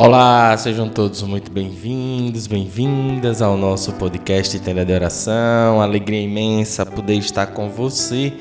Olá, 0.00 0.56
sejam 0.56 0.88
todos 0.88 1.20
muito 1.20 1.50
bem-vindos, 1.50 2.46
bem-vindas 2.46 3.42
ao 3.42 3.54
nosso 3.54 3.92
podcast 3.92 4.58
Tenda 4.58 4.82
de 4.82 4.94
Oração. 4.94 5.82
Alegria 5.82 6.22
imensa 6.22 6.86
poder 6.86 7.16
estar 7.16 7.48
com 7.48 7.68
você 7.68 8.32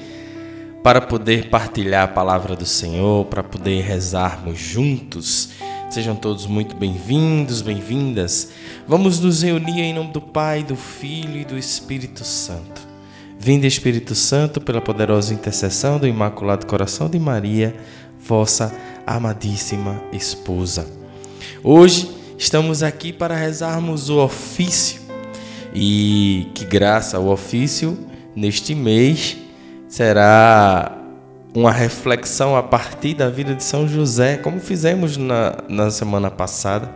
para 0.81 1.01
poder 1.01 1.49
partilhar 1.49 2.05
a 2.05 2.07
palavra 2.07 2.55
do 2.55 2.65
Senhor, 2.65 3.25
para 3.25 3.43
poder 3.43 3.81
rezarmos 3.81 4.57
juntos. 4.57 5.49
Sejam 5.89 6.15
todos 6.15 6.47
muito 6.47 6.77
bem-vindos, 6.77 7.61
bem-vindas. 7.61 8.53
Vamos 8.87 9.19
nos 9.19 9.43
reunir 9.43 9.81
em 9.81 9.93
nome 9.93 10.13
do 10.13 10.21
Pai, 10.21 10.63
do 10.63 10.77
Filho 10.77 11.41
e 11.41 11.43
do 11.43 11.57
Espírito 11.57 12.23
Santo. 12.23 12.87
Vinde, 13.37 13.67
Espírito 13.67 14.15
Santo, 14.15 14.61
pela 14.61 14.79
poderosa 14.79 15.33
intercessão 15.33 15.99
do 15.99 16.07
Imaculado 16.07 16.65
Coração 16.65 17.09
de 17.09 17.19
Maria, 17.19 17.75
vossa 18.17 18.73
amadíssima 19.05 20.01
esposa. 20.13 20.98
Hoje 21.63 22.09
estamos 22.37 22.81
aqui 22.83 23.11
para 23.11 23.35
rezarmos 23.35 24.09
o 24.09 24.17
ofício. 24.19 25.01
E 25.73 26.47
que 26.55 26.65
graça, 26.65 27.19
o 27.19 27.29
ofício 27.29 27.97
neste 28.35 28.73
mês 28.73 29.37
será 29.87 30.97
uma 31.53 31.71
reflexão 31.71 32.55
a 32.55 32.63
partir 32.63 33.13
da 33.13 33.29
vida 33.29 33.53
de 33.53 33.63
São 33.63 33.87
José, 33.87 34.37
como 34.37 34.59
fizemos 34.59 35.17
na, 35.17 35.57
na 35.67 35.91
semana 35.91 36.31
passada. 36.31 36.89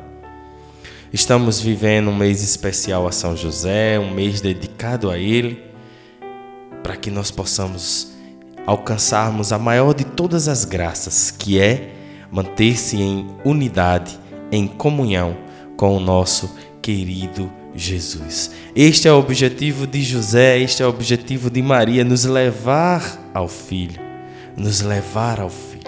Estamos 1.11 1.59
vivendo 1.59 2.09
um 2.09 2.16
mês 2.16 2.41
especial 2.41 3.05
a 3.08 3.11
São 3.11 3.36
José, 3.36 3.99
um 3.99 4.11
mês 4.11 4.41
dedicado 4.41 5.11
a 5.11 5.17
ele, 5.17 5.64
para 6.81 6.95
que 6.95 7.11
nós 7.11 7.30
possamos 7.30 8.14
alcançarmos 8.66 9.52
a 9.52 9.59
maior 9.59 9.94
de 9.94 10.03
todas 10.03 10.47
as 10.47 10.66
graças, 10.66 11.30
que 11.30 11.59
é 11.59 11.91
manter-se 12.31 12.99
em 12.99 13.27
unidade 13.45 14.22
em 14.53 14.67
comunhão 14.67 15.35
com 15.75 15.97
o 15.97 15.99
nosso 15.99 16.55
querido 16.79 17.51
Jesus. 17.73 18.51
Este 18.75 19.07
é 19.07 19.11
o 19.11 19.17
objetivo 19.17 19.87
de 19.87 20.03
José, 20.03 20.59
este 20.59 20.83
é 20.83 20.85
o 20.85 20.89
objetivo 20.89 21.49
de 21.49 21.59
Maria, 21.59 22.03
nos 22.03 22.23
levar 22.23 23.31
ao 23.33 23.47
Filho, 23.47 23.99
nos 24.55 24.81
levar 24.81 25.39
ao 25.39 25.49
Filho. 25.49 25.81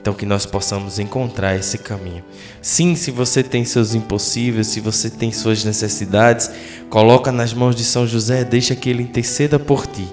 Então 0.00 0.12
que 0.12 0.26
nós 0.26 0.44
possamos 0.44 0.98
encontrar 0.98 1.54
esse 1.54 1.78
caminho. 1.78 2.24
Sim, 2.60 2.96
se 2.96 3.12
você 3.12 3.40
tem 3.40 3.64
seus 3.64 3.94
impossíveis, 3.94 4.66
se 4.66 4.80
você 4.80 5.08
tem 5.08 5.30
suas 5.30 5.64
necessidades, 5.64 6.50
coloca 6.90 7.30
nas 7.30 7.54
mãos 7.54 7.76
de 7.76 7.84
São 7.84 8.04
José, 8.04 8.42
deixa 8.42 8.74
que 8.74 8.90
ele 8.90 9.04
interceda 9.04 9.60
por 9.60 9.86
ti. 9.86 10.08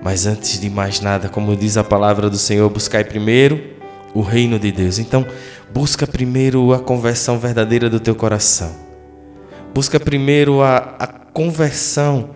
Mas 0.00 0.26
antes 0.26 0.60
de 0.60 0.70
mais 0.70 1.00
nada, 1.00 1.28
como 1.28 1.56
diz 1.56 1.76
a 1.76 1.82
palavra 1.82 2.30
do 2.30 2.38
Senhor, 2.38 2.70
buscai 2.70 3.02
primeiro 3.02 3.81
o 4.14 4.20
reino 4.20 4.58
de 4.58 4.70
Deus. 4.70 4.98
Então, 4.98 5.26
busca 5.72 6.06
primeiro 6.06 6.72
a 6.72 6.78
conversão 6.78 7.38
verdadeira 7.38 7.88
do 7.88 8.00
teu 8.00 8.14
coração. 8.14 8.74
Busca 9.74 9.98
primeiro 9.98 10.62
a, 10.62 10.76
a 10.98 11.06
conversão 11.06 12.30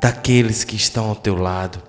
daqueles 0.00 0.64
que 0.64 0.76
estão 0.76 1.08
ao 1.08 1.16
teu 1.16 1.36
lado. 1.36 1.82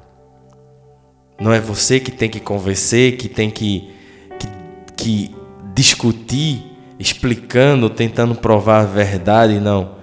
Não 1.39 1.53
é 1.53 1.59
você 1.59 1.99
que 1.99 2.11
tem 2.11 2.30
que 2.30 2.39
convencer, 2.39 3.17
que 3.17 3.30
tem 3.30 3.52
que, 3.52 3.91
que, 4.39 4.47
que 4.95 5.36
discutir, 5.75 6.66
explicando, 6.97 7.89
tentando 7.89 8.33
provar 8.33 8.81
a 8.81 8.86
verdade, 8.86 9.59
não. 9.59 9.97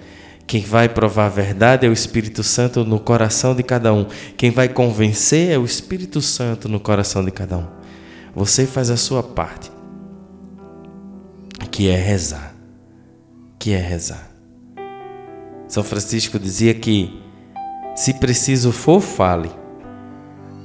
Quem 0.46 0.60
vai 0.60 0.88
provar 0.88 1.26
a 1.26 1.30
verdade 1.30 1.86
é 1.86 1.88
o 1.88 1.92
Espírito 1.92 2.42
Santo 2.42 2.84
no 2.84 3.00
coração 3.00 3.54
de 3.54 3.62
cada 3.62 3.92
um. 3.92 4.06
Quem 4.36 4.50
vai 4.50 4.68
convencer 4.68 5.50
é 5.50 5.58
o 5.58 5.64
Espírito 5.64 6.20
Santo 6.20 6.68
no 6.68 6.78
coração 6.78 7.24
de 7.24 7.30
cada 7.30 7.56
um. 7.56 7.83
Você 8.34 8.66
faz 8.66 8.90
a 8.90 8.96
sua 8.96 9.22
parte, 9.22 9.70
que 11.70 11.88
é 11.88 11.96
rezar. 11.96 12.54
Que 13.58 13.72
é 13.72 13.78
rezar. 13.78 14.28
São 15.68 15.84
Francisco 15.84 16.38
dizia 16.38 16.74
que 16.74 17.20
se 17.94 18.14
preciso 18.14 18.72
for, 18.72 19.00
fale. 19.00 19.50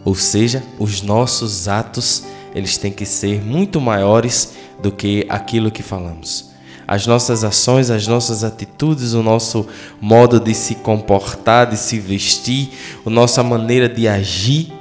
Ou 0.04 0.16
seja, 0.16 0.64
os 0.80 1.04
nossos 1.04 1.68
atos, 1.68 2.26
eles 2.56 2.78
têm 2.78 2.92
que 2.92 3.06
ser 3.06 3.44
muito 3.44 3.80
maiores 3.80 4.54
do 4.82 4.92
que 4.92 5.26
aquilo 5.30 5.72
que 5.72 5.84
falamos. 5.84 6.50
As 6.88 7.06
nossas 7.06 7.44
ações, 7.44 7.92
as 7.92 8.08
nossas 8.08 8.44
atitudes, 8.44 9.14
o 9.14 9.22
nosso 9.22 9.68
modo 10.02 10.40
de 10.40 10.56
se 10.56 10.74
comportar, 10.74 11.70
de 11.70 11.78
se 11.78 12.00
vestir, 12.00 12.72
a 13.06 13.10
nossa 13.12 13.44
maneira 13.44 13.88
de 13.88 14.08
agir 14.08 14.74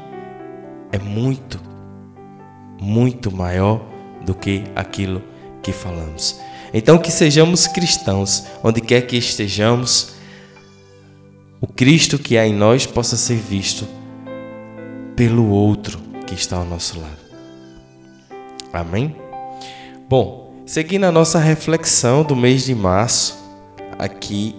é 0.91 0.99
muito 0.99 1.68
muito 2.81 3.31
maior 3.31 3.81
do 4.25 4.35
que 4.35 4.65
aquilo 4.75 5.23
que 5.63 5.73
falamos. 5.73 6.41
Então, 6.73 6.99
que 6.99 7.11
sejamos 7.11 7.67
cristãos, 7.67 8.45
onde 8.63 8.81
quer 8.81 9.03
que 9.03 9.17
estejamos, 9.17 10.15
o 11.61 11.67
Cristo 11.67 12.19
que 12.19 12.37
há 12.37 12.47
em 12.47 12.55
nós 12.55 12.87
possa 12.87 13.17
ser 13.17 13.37
visto 13.37 13.87
pelo 15.17 15.49
outro 15.49 15.99
que 16.27 16.35
está 16.35 16.57
ao 16.57 16.65
nosso 16.65 17.01
lado. 17.01 17.19
Amém? 18.73 19.17
Bom, 20.09 20.55
seguindo 20.67 21.05
a 21.05 21.13
nossa 21.13 21.39
reflexão 21.39 22.23
do 22.23 22.37
mês 22.37 22.65
de 22.65 22.75
março, 22.75 23.37
aqui 23.99 24.55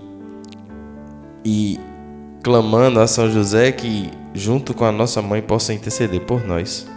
e 1.46 1.79
clamando 2.44 3.00
a 3.00 3.08
São 3.08 3.31
José 3.31 3.72
que, 3.72 4.09
junto 4.34 4.74
com 4.74 4.84
a 4.84 4.91
nossa 4.91 5.22
mãe, 5.22 5.41
possa 5.41 5.74
interceder 5.74 6.22
por 6.22 6.46
nós. 6.46 6.88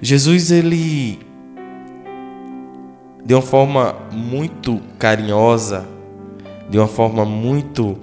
Jesus 0.00 0.50
ele 0.50 1.18
de 3.24 3.34
uma 3.34 3.42
forma 3.42 3.94
muito 4.10 4.80
carinhosa, 4.98 5.86
de 6.70 6.78
uma 6.78 6.88
forma 6.88 7.26
muito 7.26 7.98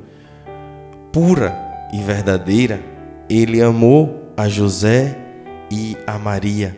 pura 1.11 1.57
e 1.91 2.00
verdadeira, 2.00 2.79
ele 3.28 3.61
amou 3.61 4.31
a 4.38 4.47
José 4.47 5.17
e 5.72 5.97
a 6.05 6.19
Maria 6.19 6.78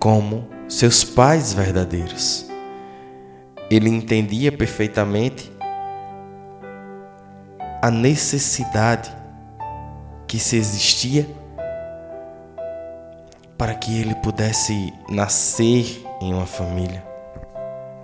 como 0.00 0.48
seus 0.66 1.04
pais 1.04 1.52
verdadeiros. 1.52 2.48
Ele 3.70 3.88
entendia 3.88 4.50
perfeitamente 4.50 5.52
a 7.80 7.90
necessidade 7.90 9.14
que 10.26 10.38
se 10.40 10.56
existia 10.56 11.28
para 13.58 13.74
que 13.74 14.00
ele 14.00 14.14
pudesse 14.14 14.94
nascer 15.10 16.04
em 16.22 16.32
uma 16.32 16.46
família. 16.46 17.04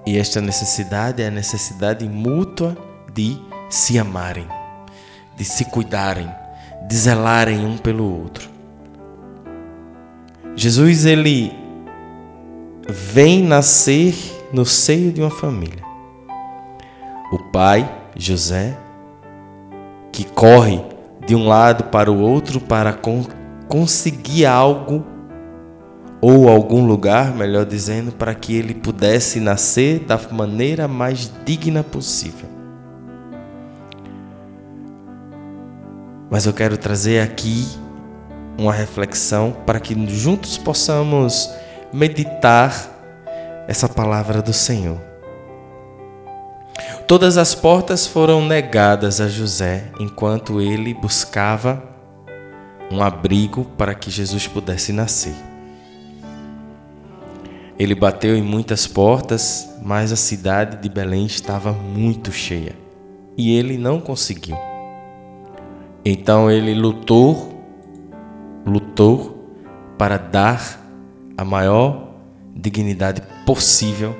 E 0.04 0.18
esta 0.18 0.40
necessidade 0.40 1.22
é 1.22 1.28
a 1.28 1.30
necessidade 1.30 2.06
mútua 2.08 2.76
de 3.14 3.40
se 3.70 3.96
amarem, 3.96 4.46
de 5.36 5.44
se 5.44 5.64
cuidarem, 5.66 6.28
de 6.88 6.96
zelarem 6.96 7.64
um 7.64 7.78
pelo 7.78 8.04
outro. 8.04 8.50
Jesus 10.56 11.06
ele 11.06 11.52
vem 12.88 13.42
nascer 13.42 14.14
no 14.52 14.66
seio 14.66 15.12
de 15.12 15.20
uma 15.20 15.30
família. 15.30 15.82
O 17.32 17.38
pai, 17.50 17.90
José, 18.16 18.76
que 20.12 20.24
corre 20.24 20.84
de 21.26 21.34
um 21.34 21.48
lado 21.48 21.84
para 21.84 22.12
o 22.12 22.20
outro 22.20 22.60
para 22.60 22.96
conseguir 23.68 24.46
algo 24.46 25.13
ou 26.26 26.48
algum 26.48 26.86
lugar, 26.86 27.34
melhor 27.34 27.66
dizendo, 27.66 28.10
para 28.10 28.34
que 28.34 28.56
ele 28.56 28.72
pudesse 28.72 29.38
nascer 29.38 29.98
da 29.98 30.18
maneira 30.32 30.88
mais 30.88 31.30
digna 31.44 31.84
possível. 31.84 32.48
Mas 36.30 36.46
eu 36.46 36.54
quero 36.54 36.78
trazer 36.78 37.20
aqui 37.20 37.68
uma 38.56 38.72
reflexão 38.72 39.54
para 39.66 39.78
que 39.78 39.94
juntos 40.08 40.56
possamos 40.56 41.50
meditar 41.92 42.74
essa 43.68 43.86
palavra 43.86 44.40
do 44.40 44.54
Senhor. 44.54 44.98
Todas 47.06 47.36
as 47.36 47.54
portas 47.54 48.06
foram 48.06 48.42
negadas 48.42 49.20
a 49.20 49.28
José 49.28 49.90
enquanto 50.00 50.58
ele 50.58 50.94
buscava 50.94 51.82
um 52.90 53.02
abrigo 53.02 53.66
para 53.76 53.94
que 53.94 54.10
Jesus 54.10 54.46
pudesse 54.46 54.90
nascer. 54.90 55.53
Ele 57.78 57.94
bateu 57.94 58.36
em 58.36 58.42
muitas 58.42 58.86
portas, 58.86 59.68
mas 59.82 60.12
a 60.12 60.16
cidade 60.16 60.80
de 60.80 60.88
Belém 60.88 61.26
estava 61.26 61.72
muito 61.72 62.30
cheia 62.30 62.76
e 63.36 63.56
ele 63.56 63.76
não 63.76 64.00
conseguiu. 64.00 64.56
Então 66.04 66.50
ele 66.50 66.74
lutou, 66.74 67.52
lutou 68.64 69.56
para 69.98 70.16
dar 70.16 70.80
a 71.36 71.44
maior 71.44 72.14
dignidade 72.54 73.22
possível 73.44 74.14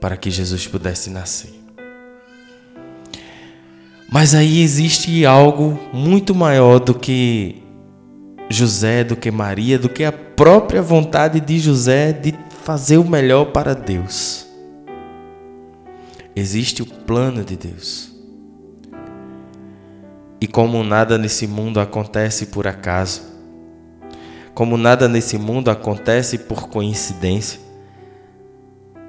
para 0.00 0.16
que 0.16 0.30
Jesus 0.30 0.66
pudesse 0.66 1.10
nascer. 1.10 1.60
Mas 4.12 4.34
aí 4.34 4.62
existe 4.62 5.24
algo 5.24 5.78
muito 5.92 6.34
maior 6.34 6.80
do 6.80 6.94
que 6.94 7.62
José, 8.48 9.04
do 9.04 9.14
que 9.14 9.30
Maria, 9.30 9.78
do 9.78 9.88
que 9.88 10.02
a 10.02 10.10
própria 10.10 10.82
vontade 10.82 11.40
de 11.40 11.58
José 11.58 12.12
de 12.12 12.34
fazer 12.60 12.98
o 12.98 13.04
melhor 13.04 13.46
para 13.46 13.74
Deus. 13.74 14.46
Existe 16.36 16.82
o 16.82 16.86
plano 16.86 17.44
de 17.44 17.56
Deus. 17.56 18.14
E 20.40 20.46
como 20.46 20.82
nada 20.82 21.18
nesse 21.18 21.46
mundo 21.46 21.80
acontece 21.80 22.46
por 22.46 22.66
acaso, 22.66 23.22
como 24.54 24.76
nada 24.76 25.08
nesse 25.08 25.36
mundo 25.36 25.70
acontece 25.70 26.38
por 26.38 26.68
coincidência, 26.68 27.60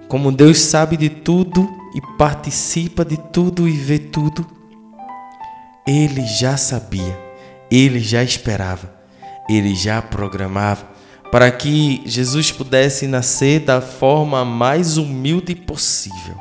como 0.07 0.31
Deus 0.31 0.59
sabe 0.59 0.97
de 0.97 1.09
tudo 1.09 1.69
e 1.95 2.01
participa 2.17 3.05
de 3.05 3.17
tudo 3.17 3.67
e 3.67 3.71
vê 3.71 3.97
tudo, 3.97 4.45
Ele 5.87 6.25
já 6.25 6.57
sabia, 6.57 7.17
Ele 7.69 7.99
já 7.99 8.21
esperava, 8.21 8.93
Ele 9.49 9.73
já 9.73 10.01
programava 10.01 10.90
para 11.31 11.49
que 11.49 12.01
Jesus 12.05 12.51
pudesse 12.51 13.07
nascer 13.07 13.61
da 13.61 13.79
forma 13.79 14.43
mais 14.43 14.97
humilde 14.97 15.55
possível. 15.55 16.35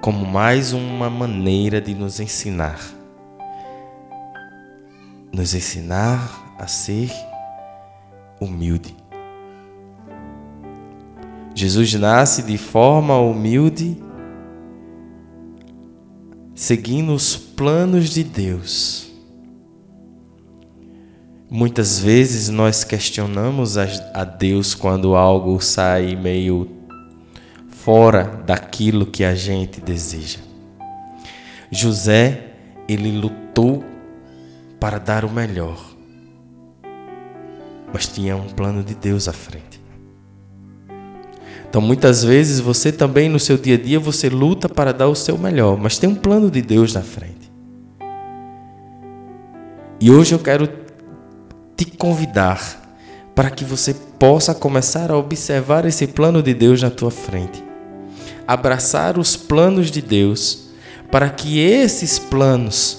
Como 0.00 0.24
mais 0.24 0.72
uma 0.72 1.10
maneira 1.10 1.80
de 1.80 1.94
nos 1.96 2.20
ensinar. 2.20 2.78
Nos 5.32 5.52
ensinar 5.52 6.54
a 6.56 6.68
ser 6.68 7.10
humilde. 8.40 8.96
Jesus 11.56 11.92
nasce 11.94 12.44
de 12.44 12.56
forma 12.56 13.18
humilde, 13.18 14.00
seguindo 16.54 17.12
os 17.12 17.36
planos 17.36 18.10
de 18.10 18.22
Deus. 18.22 19.07
Muitas 21.50 21.98
vezes 21.98 22.50
nós 22.50 22.84
questionamos 22.84 23.78
a 23.78 24.24
Deus 24.24 24.74
quando 24.74 25.16
algo 25.16 25.58
sai 25.62 26.14
meio 26.14 26.68
fora 27.70 28.42
daquilo 28.44 29.06
que 29.06 29.24
a 29.24 29.34
gente 29.34 29.80
deseja. 29.80 30.40
José, 31.70 32.52
ele 32.86 33.18
lutou 33.18 33.82
para 34.78 34.98
dar 34.98 35.24
o 35.24 35.30
melhor, 35.30 35.82
mas 37.94 38.06
tinha 38.06 38.36
um 38.36 38.48
plano 38.48 38.82
de 38.82 38.94
Deus 38.94 39.26
à 39.26 39.32
frente. 39.32 39.80
Então, 41.66 41.80
muitas 41.80 42.22
vezes 42.22 42.60
você 42.60 42.92
também 42.92 43.28
no 43.28 43.38
seu 43.38 43.56
dia 43.56 43.76
a 43.76 43.78
dia 43.78 43.98
você 43.98 44.28
luta 44.28 44.68
para 44.68 44.92
dar 44.92 45.08
o 45.08 45.14
seu 45.14 45.38
melhor, 45.38 45.78
mas 45.78 45.98
tem 45.98 46.10
um 46.10 46.14
plano 46.14 46.50
de 46.50 46.60
Deus 46.60 46.92
na 46.92 47.02
frente. 47.02 47.50
E 50.00 50.10
hoje 50.10 50.34
eu 50.34 50.38
quero 50.38 50.66
te 51.78 51.84
convidar 51.84 52.82
para 53.36 53.50
que 53.50 53.64
você 53.64 53.94
possa 54.18 54.52
começar 54.52 55.12
a 55.12 55.16
observar 55.16 55.84
esse 55.84 56.08
plano 56.08 56.42
de 56.42 56.52
Deus 56.52 56.82
na 56.82 56.90
tua 56.90 57.10
frente. 57.10 57.62
Abraçar 58.44 59.16
os 59.16 59.36
planos 59.36 59.88
de 59.88 60.02
Deus, 60.02 60.70
para 61.08 61.30
que 61.30 61.60
esses 61.60 62.18
planos 62.18 62.98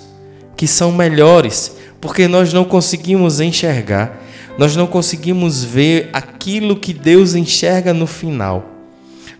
que 0.55 0.65
são 0.65 0.93
melhores, 0.93 1.75
porque 1.99 2.25
nós 2.25 2.53
não 2.53 2.63
conseguimos 2.63 3.41
enxergar, 3.41 4.17
nós 4.57 4.77
não 4.77 4.87
conseguimos 4.87 5.61
ver 5.61 6.09
aquilo 6.13 6.77
que 6.77 6.93
Deus 6.93 7.35
enxerga 7.35 7.93
no 7.93 8.07
final. 8.07 8.63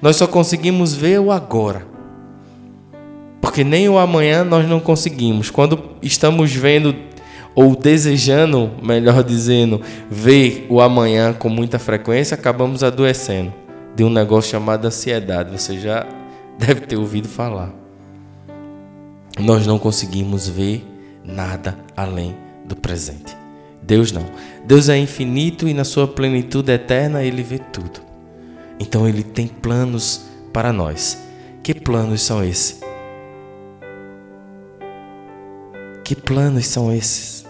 Nós 0.01 0.17
só 0.17 0.27
conseguimos 0.27 0.93
ver 0.93 1.19
o 1.21 1.31
agora. 1.31 1.87
Porque 3.39 3.63
nem 3.63 3.87
o 3.87 3.97
amanhã 3.97 4.43
nós 4.43 4.67
não 4.67 4.81
conseguimos. 4.81 5.49
Quando 5.49 5.95
estamos 6.01 6.53
vendo 6.53 6.93
ou 7.55 7.75
desejando, 7.75 8.71
melhor 8.81 9.23
dizendo, 9.23 9.81
ver 10.09 10.65
o 10.69 10.79
amanhã 10.79 11.33
com 11.33 11.49
muita 11.49 11.79
frequência, 11.79 12.35
acabamos 12.35 12.83
adoecendo 12.83 13.53
de 13.95 14.03
um 14.03 14.09
negócio 14.09 14.51
chamado 14.51 14.85
ansiedade. 14.85 15.51
Você 15.51 15.79
já 15.79 16.05
deve 16.57 16.81
ter 16.81 16.95
ouvido 16.95 17.27
falar. 17.27 17.73
Nós 19.39 19.65
não 19.65 19.79
conseguimos 19.79 20.47
ver 20.47 20.85
nada 21.23 21.77
além 21.95 22.35
do 22.65 22.75
presente. 22.75 23.35
Deus 23.81 24.11
não. 24.11 24.25
Deus 24.65 24.89
é 24.89 24.97
infinito 24.97 25.67
e 25.67 25.73
na 25.73 25.83
sua 25.83 26.07
plenitude 26.07 26.71
eterna 26.71 27.23
ele 27.23 27.41
vê 27.41 27.57
tudo. 27.57 28.01
Então 28.79 29.07
ele 29.07 29.23
tem 29.23 29.47
planos 29.47 30.25
para 30.53 30.71
nós. 30.71 31.17
Que 31.63 31.73
planos 31.73 32.21
são 32.21 32.43
esses? 32.43 32.81
Que 36.09 36.15
planos 36.15 36.65
são 36.65 36.91
esses? 36.91 37.45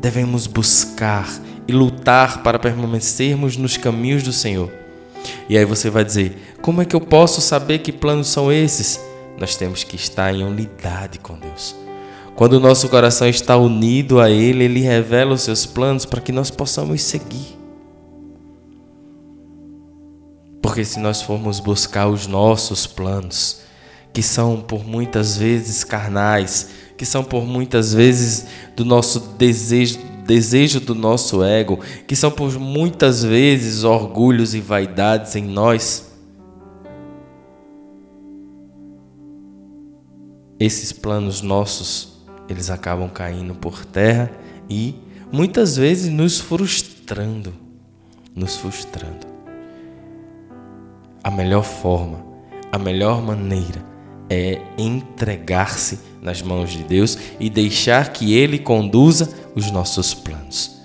Devemos 0.00 0.48
buscar 0.48 1.28
e 1.68 1.72
lutar 1.72 2.42
para 2.42 2.58
permanecermos 2.58 3.56
nos 3.56 3.76
caminhos 3.76 4.24
do 4.24 4.32
Senhor. 4.32 4.68
E 5.48 5.56
aí 5.56 5.64
você 5.64 5.88
vai 5.88 6.04
dizer: 6.04 6.56
como 6.60 6.82
é 6.82 6.84
que 6.84 6.96
eu 6.96 7.00
posso 7.00 7.40
saber 7.40 7.78
que 7.78 7.92
planos 7.92 8.26
são 8.26 8.50
esses? 8.50 9.00
Nós 9.38 9.54
temos 9.54 9.84
que 9.84 9.94
estar 9.94 10.34
em 10.34 10.42
unidade 10.42 11.20
com 11.20 11.38
Deus. 11.38 11.76
Quando 12.34 12.54
o 12.54 12.60
nosso 12.60 12.88
coração 12.88 13.28
está 13.28 13.56
unido 13.56 14.18
a 14.18 14.28
Ele, 14.28 14.64
Ele 14.64 14.80
revela 14.80 15.34
os 15.34 15.42
seus 15.42 15.64
planos 15.64 16.04
para 16.04 16.20
que 16.20 16.32
nós 16.32 16.50
possamos 16.50 17.02
seguir. 17.02 17.56
Porque 20.60 20.84
se 20.84 20.98
nós 20.98 21.22
formos 21.22 21.60
buscar 21.60 22.08
os 22.08 22.26
nossos 22.26 22.84
planos, 22.84 23.61
que 24.12 24.22
são 24.22 24.60
por 24.60 24.84
muitas 24.84 25.36
vezes 25.36 25.82
carnais, 25.82 26.70
que 26.96 27.06
são 27.06 27.24
por 27.24 27.44
muitas 27.44 27.94
vezes 27.94 28.46
do 28.76 28.84
nosso 28.84 29.20
desejo, 29.38 29.98
desejo 30.26 30.80
do 30.80 30.94
nosso 30.94 31.42
ego, 31.42 31.78
que 32.06 32.14
são 32.14 32.30
por 32.30 32.58
muitas 32.58 33.24
vezes 33.24 33.84
orgulhos 33.84 34.54
e 34.54 34.60
vaidades 34.60 35.34
em 35.34 35.44
nós, 35.44 36.12
esses 40.60 40.92
planos 40.92 41.42
nossos 41.42 42.12
eles 42.48 42.70
acabam 42.70 43.08
caindo 43.08 43.54
por 43.54 43.84
terra 43.84 44.30
e 44.68 44.94
muitas 45.32 45.76
vezes 45.76 46.12
nos 46.12 46.38
frustrando, 46.38 47.52
nos 48.34 48.56
frustrando. 48.56 49.26
A 51.24 51.30
melhor 51.30 51.64
forma, 51.64 52.24
a 52.70 52.78
melhor 52.78 53.22
maneira 53.22 53.91
é 54.32 54.62
entregar-se 54.78 56.00
nas 56.20 56.40
mãos 56.42 56.70
de 56.70 56.82
Deus 56.82 57.18
e 57.38 57.50
deixar 57.50 58.12
que 58.12 58.34
Ele 58.34 58.58
conduza 58.58 59.28
os 59.54 59.70
nossos 59.70 60.14
planos. 60.14 60.82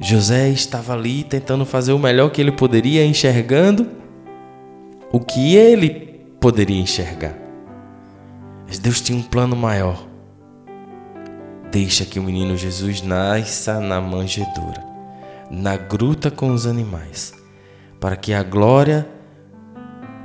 José 0.00 0.50
estava 0.50 0.92
ali 0.92 1.22
tentando 1.22 1.64
fazer 1.64 1.92
o 1.92 1.98
melhor 1.98 2.30
que 2.30 2.40
ele 2.40 2.52
poderia, 2.52 3.06
enxergando 3.06 3.88
o 5.12 5.20
que 5.20 5.54
ele 5.54 5.90
poderia 6.40 6.80
enxergar. 6.80 7.34
Mas 8.66 8.78
Deus 8.78 9.00
tinha 9.00 9.16
um 9.16 9.22
plano 9.22 9.54
maior. 9.54 10.06
Deixa 11.70 12.04
que 12.04 12.18
o 12.18 12.22
menino 12.22 12.56
Jesus 12.56 13.02
nasça 13.02 13.80
na 13.80 14.00
manjedoura, 14.00 14.84
na 15.50 15.76
gruta 15.76 16.30
com 16.30 16.50
os 16.50 16.66
animais, 16.66 17.32
para 18.00 18.16
que 18.16 18.32
a 18.32 18.42
glória 18.42 19.08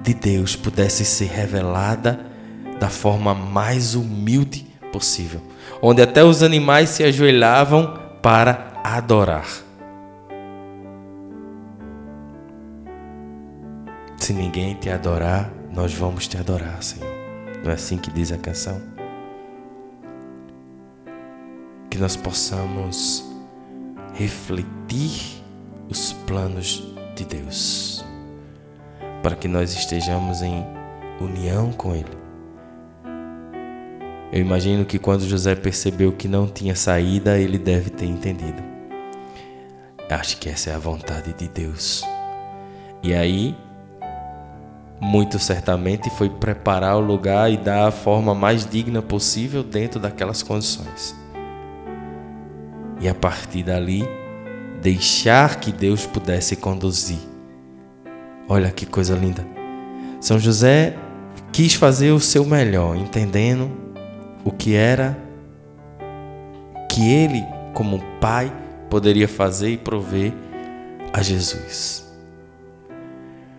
de 0.10 0.14
Deus 0.16 0.56
pudesse 0.56 1.06
ser 1.06 1.28
revelada 1.28 2.20
da 2.80 2.90
forma 2.90 3.36
mais 3.36 3.94
humilde 3.94 4.66
possível, 4.92 5.40
onde 5.84 6.02
até 6.02 6.24
os 6.24 6.42
animais 6.42 6.90
se 6.90 7.04
ajoelhavam 7.04 7.94
para 8.20 8.74
adorar. 8.84 9.48
Se 14.18 14.34
ninguém 14.34 14.74
te 14.74 14.90
adorar, 14.90 15.52
nós 15.72 15.94
vamos 15.94 16.28
te 16.28 16.38
adorar, 16.38 16.82
Senhor. 16.82 17.14
Não 17.64 17.70
é 17.70 17.76
assim 17.76 17.98
que 18.00 18.10
diz 18.10 18.32
a 18.32 18.38
canção? 18.38 18.82
Que 21.88 22.00
nós 22.00 22.16
possamos 22.16 23.24
refletir 24.16 25.44
os 25.88 26.14
planos 26.26 26.96
de 27.16 27.26
Deus, 27.26 27.99
para 29.22 29.36
que 29.36 29.48
nós 29.48 29.74
estejamos 29.74 30.42
em 30.42 30.66
união 31.20 31.72
com 31.72 31.96
Ele. 31.96 32.18
Eu 34.32 34.40
imagino 34.40 34.86
que 34.86 35.00
quando 35.00 35.28
José 35.28 35.56
percebeu 35.56 36.12
que 36.12 36.28
não 36.28 36.48
tinha 36.48 36.76
saída, 36.76 37.40
ele 37.40 37.58
deve 37.58 37.90
ter 37.90 38.06
entendido. 38.06 38.62
Acho 40.10 40.38
que 40.38 40.50
essa 40.50 40.70
é 40.70 40.76
a 40.76 40.80
vontade 40.80 41.34
de 41.34 41.48
Deus. 41.48 42.04
E 43.02 43.14
aí 43.14 43.56
muito 45.02 45.40
certamente 45.40 46.10
foi 46.10 46.30
preparar 46.30 46.98
o 46.98 47.00
lugar 47.00 47.52
e 47.52 47.58
dar 47.58 47.88
a 47.88 47.92
forma 47.92 48.36
mais 48.36 48.66
digna 48.66 49.02
possível 49.02 49.64
dentro 49.64 50.00
daquelas 50.00 50.44
condições. 50.44 51.16
E 53.00 53.08
a 53.08 53.16
partir 53.16 53.64
dali, 53.64 54.04
deixar 54.82 55.60
que 55.60 55.72
Deus 55.72 56.06
pudesse 56.06 56.56
conduzir. 56.58 57.29
Olha 58.50 58.72
que 58.72 58.88
coisa 58.88 59.16
linda. 59.16 59.46
São 60.20 60.40
José 60.40 60.96
quis 61.54 61.76
fazer 61.76 62.10
o 62.10 62.20
seu 62.20 62.44
melhor, 62.44 62.98
entendendo 62.98 63.72
o 64.44 64.52
que 64.52 64.74
era 64.74 65.16
que 66.90 67.08
ele, 67.08 67.46
como 67.76 68.04
pai, 68.20 68.52
poderia 68.90 69.28
fazer 69.28 69.70
e 69.70 69.78
prover 69.78 70.34
a 71.14 71.22
Jesus. 71.22 72.10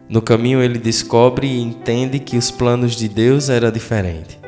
No 0.08 0.20
caminho 0.20 0.60
ele 0.60 0.78
descobre 0.78 1.46
e 1.46 1.62
entende 1.62 2.18
que 2.18 2.36
os 2.36 2.50
planos 2.50 2.96
de 2.96 3.08
Deus 3.08 3.48
eram 3.48 3.70
diferentes. 3.70 4.38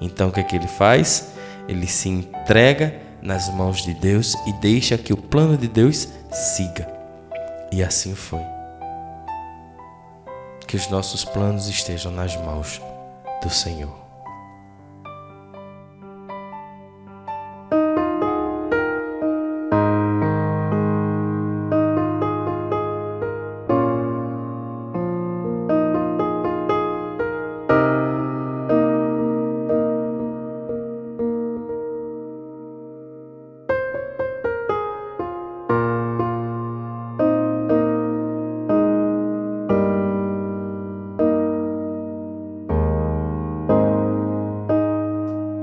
Então 0.00 0.28
o 0.28 0.32
que, 0.32 0.38
é 0.38 0.44
que 0.44 0.54
ele 0.54 0.68
faz? 0.68 1.32
Ele 1.68 1.88
se 1.88 2.08
entrega 2.08 2.94
nas 3.20 3.52
mãos 3.52 3.84
de 3.84 3.94
Deus 3.94 4.36
e 4.46 4.52
deixa 4.60 4.96
que 4.96 5.12
o 5.12 5.16
plano 5.16 5.56
de 5.56 5.66
Deus 5.66 6.08
siga. 6.30 6.86
E 7.72 7.82
assim 7.82 8.14
foi. 8.14 8.61
Que 10.72 10.76
os 10.76 10.88
nossos 10.88 11.22
planos 11.22 11.68
estejam 11.68 12.10
nas 12.10 12.34
mãos 12.34 12.80
do 13.42 13.50
Senhor. 13.50 14.01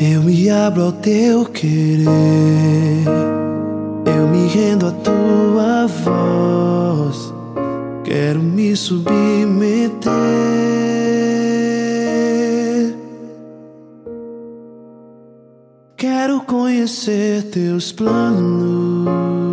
Eu 0.02 0.24
me 0.24 0.50
abro 0.50 0.84
ao 0.84 0.92
teu 0.94 1.44
querer, 1.44 2.08
eu 4.06 4.28
me 4.30 4.48
rendo 4.48 4.88
à 4.88 4.92
tua 4.92 5.88
voz, 5.88 7.34
quero 8.06 8.42
me 8.42 8.74
submeter. 8.78 10.10
Quero 15.98 16.40
conhecer 16.46 17.44
teus 17.52 17.92
planos. 17.92 19.49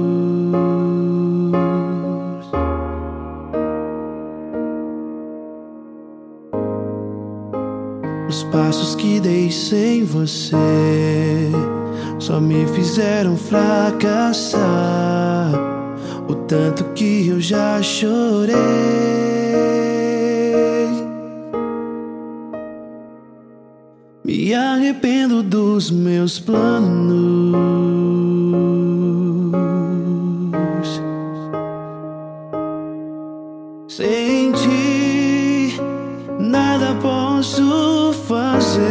Passos 8.57 8.95
que 8.95 9.21
dei 9.21 9.51
sem 9.51 10.03
você 10.03 10.57
só 12.19 12.41
me 12.41 12.67
fizeram 12.69 13.37
fracassar. 13.37 14.63
O 16.27 16.35
tanto 16.35 16.83
que 16.95 17.29
eu 17.29 17.39
já 17.39 17.83
chorei. 17.83 18.57
Me 24.25 24.55
arrependo 24.55 25.43
dos 25.43 25.91
meus 25.91 26.39
planos. 26.41 27.86
Fazer? 38.29 38.85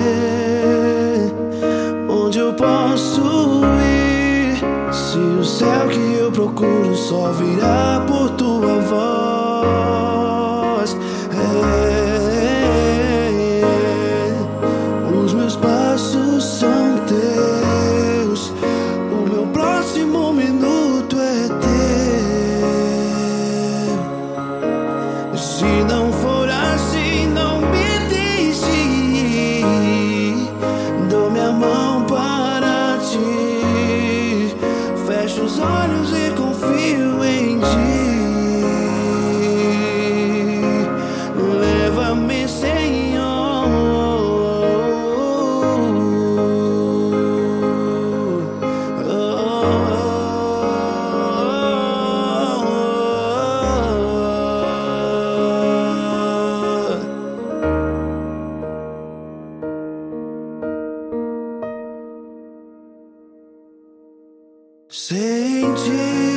Onde 2.09 2.39
eu 2.39 2.53
posso 2.53 3.61
ir? 3.81 4.93
Se 4.93 5.17
o 5.17 5.43
céu 5.43 5.87
que 5.89 6.13
eu 6.19 6.31
procuro 6.31 6.95
só 6.95 7.31
virá 7.31 8.03
por 8.07 8.29
tua 8.31 8.79
voz. 8.79 10.14
Sem 64.97 65.75
ti, 65.75 66.34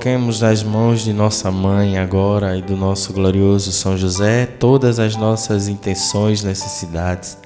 Coloquemos 0.00 0.40
nas 0.40 0.62
mãos 0.62 1.04
de 1.04 1.12
nossa 1.12 1.50
mãe 1.50 1.98
agora 1.98 2.56
e 2.56 2.62
do 2.62 2.74
nosso 2.74 3.12
glorioso 3.12 3.70
São 3.70 3.98
José 3.98 4.46
todas 4.46 4.98
as 4.98 5.14
nossas 5.14 5.68
intenções, 5.68 6.42
necessidades. 6.42 7.36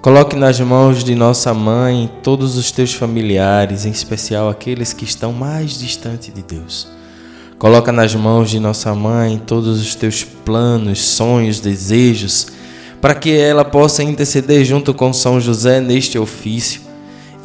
Coloque 0.00 0.34
nas 0.34 0.58
mãos 0.60 1.04
de 1.04 1.14
nossa 1.14 1.52
mãe 1.52 2.10
todos 2.22 2.56
os 2.56 2.72
teus 2.72 2.94
familiares, 2.94 3.84
em 3.84 3.90
especial 3.90 4.48
aqueles 4.48 4.94
que 4.94 5.04
estão 5.04 5.30
mais 5.30 5.78
distantes 5.78 6.32
de 6.32 6.40
Deus. 6.40 6.88
Coloca 7.58 7.92
nas 7.92 8.14
mãos 8.14 8.48
de 8.48 8.58
nossa 8.58 8.94
mãe 8.94 9.36
todos 9.36 9.78
os 9.78 9.94
teus 9.94 10.24
planos, 10.24 11.02
sonhos, 11.02 11.60
desejos, 11.60 12.46
para 12.98 13.14
que 13.14 13.36
ela 13.36 13.62
possa 13.62 14.02
interceder 14.02 14.64
junto 14.64 14.94
com 14.94 15.12
São 15.12 15.38
José 15.38 15.82
neste 15.82 16.18
ofício 16.18 16.80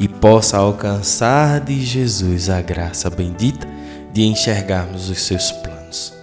e 0.00 0.08
possa 0.08 0.56
alcançar 0.56 1.60
de 1.60 1.78
Jesus 1.84 2.48
a 2.48 2.62
graça 2.62 3.10
bendita 3.10 3.74
de 4.14 4.22
enxergarmos 4.22 5.10
os 5.10 5.18
seus 5.22 5.50
planos. 5.50 6.14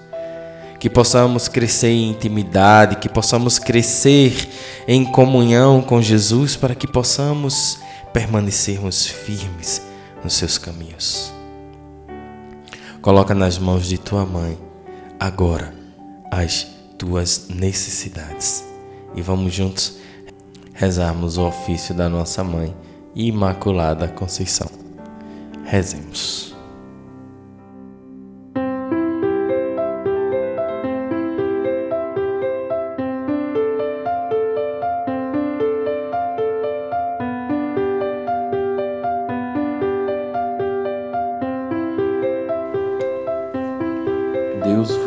Que 0.79 0.89
possamos 0.89 1.49
crescer 1.49 1.89
em 1.89 2.09
intimidade, 2.09 2.95
que 2.95 3.09
possamos 3.09 3.59
crescer 3.59 4.33
em 4.87 5.03
comunhão 5.03 5.81
com 5.81 6.01
Jesus 6.01 6.55
para 6.55 6.73
que 6.73 6.87
possamos 6.87 7.77
permanecermos 8.13 9.05
firmes 9.05 9.81
nos 10.23 10.33
seus 10.33 10.57
caminhos. 10.57 11.33
Coloca 13.01 13.35
nas 13.35 13.59
mãos 13.59 13.87
de 13.87 13.97
tua 13.97 14.25
mãe 14.25 14.57
agora 15.19 15.73
as 16.31 16.65
tuas 16.97 17.47
necessidades 17.49 18.63
e 19.13 19.21
vamos 19.21 19.53
juntos 19.53 19.97
rezarmos 20.73 21.37
o 21.37 21.45
ofício 21.45 21.93
da 21.93 22.07
nossa 22.07 22.41
mãe, 22.41 22.73
Imaculada 23.13 24.07
Conceição. 24.07 24.69
Rezemos. 25.65 26.60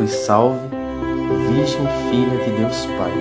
Vos 0.05 0.13
salve, 0.13 0.67
Virgem 1.49 1.87
Filha 2.09 2.37
de 2.37 2.51
Deus 2.51 2.85
Pai. 2.85 3.11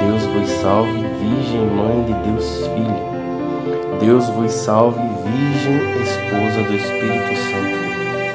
Deus 0.00 0.24
vos 0.24 0.48
salve, 0.62 1.04
Virgem 1.20 1.66
Mãe 1.66 2.02
de 2.04 2.14
Deus 2.30 2.66
Filho. 2.68 4.00
Deus 4.00 4.26
vos 4.30 4.50
salve, 4.50 5.02
Virgem 5.22 5.76
Esposa 6.02 6.62
do 6.62 6.74
Espírito 6.74 7.36
Santo. 7.36 7.78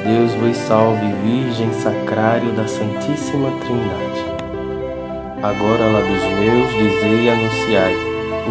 Deus 0.06 0.34
vos 0.36 0.56
salve, 0.68 1.14
Virgem 1.24 1.74
Sacrário 1.74 2.52
da 2.52 2.68
Santíssima 2.68 3.50
Trindade. 3.62 4.24
Agora, 5.42 5.86
lá 5.88 6.00
dos 6.02 6.24
meus, 6.40 6.70
dizei 6.74 7.26
e 7.26 7.30
anunciai 7.32 7.96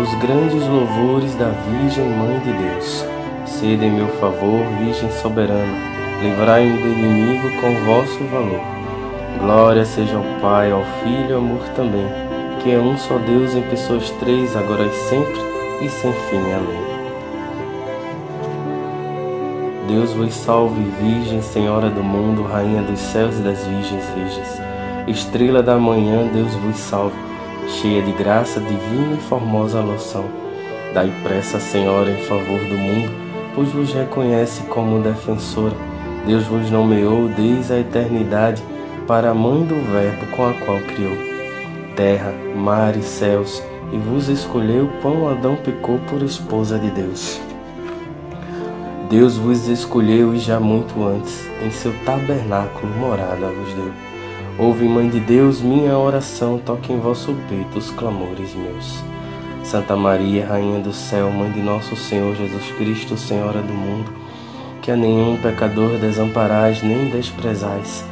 os 0.02 0.12
grandes 0.17 0.67
louvores 0.67 1.33
da 1.37 1.50
Virgem 1.71 2.09
Mãe 2.09 2.41
de 2.41 2.52
Deus. 2.55 3.07
Sede 3.47 3.85
em 3.85 3.93
meu 3.93 4.09
favor, 4.19 4.67
Virgem 4.81 5.12
Soberana 5.12 5.93
livrai-me 6.23 6.76
do 6.81 6.88
inimigo 6.88 7.50
com 7.61 7.75
vosso 7.85 8.25
valor. 8.25 8.72
Glória 9.42 9.84
seja 9.84 10.16
ao 10.16 10.22
Pai, 10.40 10.70
ao 10.70 10.84
Filho 11.02 11.28
e 11.28 11.32
ao 11.32 11.38
amor 11.40 11.68
também, 11.75 12.06
que 12.62 12.71
é 12.71 12.78
um 12.78 12.97
só 12.97 13.19
Deus 13.19 13.56
em 13.56 13.62
pessoas 13.62 14.08
três, 14.21 14.54
agora 14.54 14.84
e 14.86 14.93
sempre 14.93 15.40
e 15.80 15.88
sem 15.88 16.12
fim. 16.12 16.52
Amém. 16.52 16.93
Deus 19.88 20.12
vos 20.12 20.32
salve, 20.32 20.80
Virgem, 21.00 21.43
Senhora 21.43 21.90
do 21.90 22.04
mundo, 22.04 22.45
Rainha 22.45 22.82
dos 22.82 23.00
céus 23.00 23.36
e 23.36 23.43
das 23.43 23.67
virgens 23.67 24.04
virgens. 24.14 24.60
Estrela 25.08 25.60
da 25.60 25.76
manhã, 25.76 26.25
Deus 26.32 26.54
vos 26.54 26.76
salve, 26.76 27.19
cheia 27.67 28.00
de 28.00 28.12
graça, 28.12 28.60
divina 28.60 29.14
e 29.14 29.23
formosa 29.28 29.80
loção. 29.80 30.25
Dai 30.95 31.12
pressa, 31.25 31.58
Senhora, 31.58 32.12
em 32.12 32.23
favor 32.28 32.60
do 32.60 32.78
mundo, 32.78 33.10
pois 33.56 33.73
vos 33.73 33.93
reconhece 33.93 34.62
como 34.69 35.02
defensora 35.02 35.75
Deus 36.26 36.45
vos 36.45 36.71
nomeou 36.71 37.28
desde 37.28 37.73
a 37.73 37.80
eternidade 37.80 38.62
para 39.06 39.30
a 39.30 39.34
mãe 39.34 39.65
do 39.65 39.75
Verbo 39.93 40.26
com 40.34 40.49
a 40.49 40.54
qual 40.54 40.78
criou 40.80 41.32
terra, 41.95 42.32
mar 42.56 42.97
e 42.97 43.02
céus, 43.02 43.62
e 43.93 43.99
vos 43.99 44.28
escolheu 44.28 44.91
quando 45.00 45.28
Adão 45.28 45.56
pecou 45.56 45.99
por 46.08 46.23
esposa 46.23 46.78
de 46.78 46.91
Deus. 46.91 47.41
Deus 49.10 49.36
vos 49.36 49.69
escolheu 49.69 50.34
e 50.34 50.38
já 50.38 50.58
muito 50.58 51.06
antes, 51.06 51.47
em 51.62 51.71
seu 51.71 51.93
tabernáculo 52.04 52.86
morada 52.99 53.47
vos 53.49 53.75
deu. 53.75 53.93
Ouve, 54.58 54.86
Mãe 54.86 55.08
de 55.08 55.21
Deus, 55.21 55.60
minha 55.60 55.97
oração, 55.99 56.58
toque 56.58 56.93
em 56.93 56.99
vosso 56.99 57.34
peito 57.49 57.78
os 57.78 57.91
clamores 57.91 58.54
meus. 58.54 59.02
Santa 59.62 59.97
Maria, 59.97 60.47
Rainha 60.47 60.80
do 60.80 60.93
céu, 60.93 61.30
Mãe 61.30 61.50
de 61.50 61.60
nosso 61.60 61.95
Senhor 61.97 62.34
Jesus 62.34 62.73
Cristo, 62.78 63.17
Senhora 63.17 63.60
do 63.60 63.73
mundo, 63.73 64.10
que 64.80 64.91
a 64.91 64.97
nenhum 64.97 65.36
pecador 65.36 65.99
desamparais 65.99 66.82
nem 66.82 67.08
desprezais. 67.10 68.11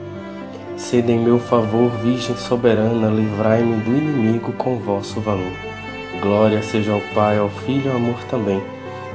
Sede 0.81 1.11
em 1.11 1.19
meu 1.19 1.37
favor, 1.37 1.91
Virgem 2.01 2.35
soberana, 2.35 3.07
livrai-me 3.07 3.75
do 3.81 3.91
inimigo 3.91 4.51
com 4.53 4.79
vosso 4.79 5.21
valor. 5.21 5.53
Glória 6.19 6.61
seja 6.63 6.91
ao 6.91 6.99
Pai, 7.13 7.37
ao 7.37 7.49
Filho 7.49 7.85
e 7.85 7.89
ao 7.89 7.97
amor 7.97 8.17
também, 8.31 8.59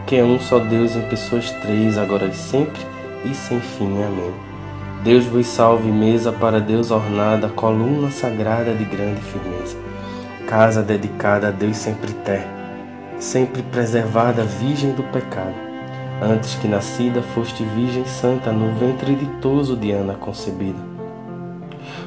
que 0.06 0.14
é 0.14 0.22
um 0.22 0.38
só 0.38 0.60
Deus 0.60 0.94
em 0.94 1.02
pessoas 1.02 1.50
três, 1.50 1.98
agora 1.98 2.26
e 2.26 2.34
sempre 2.34 2.80
e 3.24 3.34
sem 3.34 3.60
fim. 3.60 4.00
Amém. 4.00 4.32
Deus 5.02 5.24
vos 5.26 5.44
salve, 5.48 5.90
mesa 5.90 6.30
para 6.30 6.60
Deus 6.60 6.92
ornada, 6.92 7.48
coluna 7.48 8.12
sagrada 8.12 8.72
de 8.72 8.84
grande 8.84 9.20
firmeza, 9.22 9.76
casa 10.46 10.84
dedicada 10.84 11.48
a 11.48 11.50
Deus 11.50 11.76
sempre 11.76 12.12
terra, 12.12 12.48
sempre 13.18 13.62
preservada, 13.64 14.44
virgem 14.44 14.92
do 14.92 15.02
pecado. 15.02 15.54
Antes 16.22 16.54
que 16.54 16.68
nascida, 16.68 17.20
foste 17.22 17.64
virgem 17.64 18.06
santa, 18.06 18.52
no 18.52 18.72
ventre 18.78 19.16
ditoso 19.16 19.76
de 19.76 19.90
Ana 19.90 20.14
concebida 20.14 20.95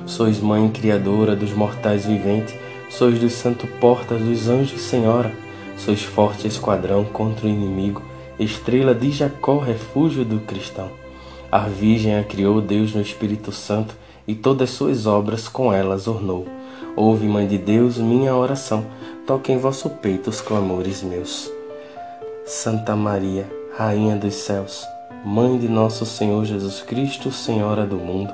Sois 0.09 0.39
mãe 0.39 0.67
criadora 0.69 1.35
dos 1.35 1.53
mortais 1.53 2.03
viventes, 2.03 2.55
sois 2.89 3.19
dos 3.19 3.33
santo 3.33 3.67
portas 3.79 4.19
dos 4.19 4.49
anjos 4.49 4.81
senhora, 4.81 5.31
sois 5.77 6.01
forte 6.01 6.47
esquadrão 6.47 7.05
contra 7.05 7.45
o 7.45 7.49
inimigo, 7.49 8.01
estrela 8.39 8.95
de 8.95 9.11
Jacó, 9.11 9.59
refúgio 9.59 10.25
do 10.25 10.39
cristão. 10.39 10.89
A 11.51 11.59
Virgem 11.59 12.17
a 12.17 12.23
criou 12.23 12.59
Deus 12.59 12.91
no 12.95 13.01
Espírito 13.01 13.51
Santo 13.51 13.93
e 14.27 14.33
todas 14.33 14.71
suas 14.71 15.05
obras 15.05 15.47
com 15.47 15.71
elas 15.71 16.07
ornou. 16.07 16.47
Ouve, 16.95 17.27
Mãe 17.27 17.47
de 17.47 17.59
Deus, 17.59 17.99
minha 17.99 18.35
oração, 18.35 18.83
toque 19.27 19.51
em 19.51 19.59
vosso 19.59 19.91
peito 19.91 20.31
os 20.31 20.41
clamores 20.41 21.03
meus. 21.03 21.51
Santa 22.47 22.95
Maria, 22.95 23.47
Rainha 23.77 24.15
dos 24.15 24.33
céus, 24.33 24.83
Mãe 25.23 25.55
de 25.59 25.67
nosso 25.67 26.03
Senhor 26.03 26.45
Jesus 26.45 26.81
Cristo, 26.81 27.31
Senhora 27.31 27.85
do 27.85 27.97
mundo, 27.97 28.33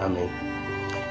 Amém. 0.00 0.28